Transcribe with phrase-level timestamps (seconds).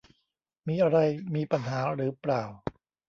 [0.67, 0.97] มีอะไร
[1.35, 2.43] มีปัญหาหรือเปล่า